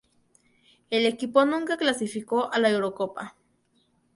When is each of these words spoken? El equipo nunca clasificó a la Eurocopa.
El 0.89 1.05
equipo 1.05 1.45
nunca 1.45 1.77
clasificó 1.77 2.51
a 2.51 2.57
la 2.57 2.71
Eurocopa. 2.71 3.35